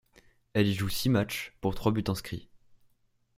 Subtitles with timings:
[0.53, 2.49] Elle y joue six matchs pour trois buts inscrits.